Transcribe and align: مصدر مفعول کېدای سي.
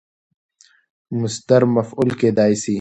مصدر 1.21 1.61
مفعول 1.75 2.09
کېدای 2.19 2.53
سي. 2.61 2.69